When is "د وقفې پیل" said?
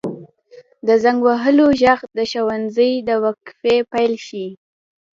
3.07-4.13